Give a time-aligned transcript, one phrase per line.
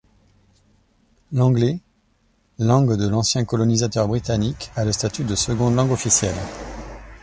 [1.33, 1.79] L'anglais,
[2.57, 6.33] langue de l'ancien colonisateur britannique, a le statut de seconde langue officielle.